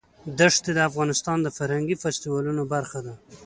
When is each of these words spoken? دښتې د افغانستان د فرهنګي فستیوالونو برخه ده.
دښتې 0.39 0.71
د 0.75 0.79
افغانستان 0.89 1.37
د 1.41 1.47
فرهنګي 1.57 1.95
فستیوالونو 2.01 2.63
برخه 2.73 2.99
ده. 3.05 3.13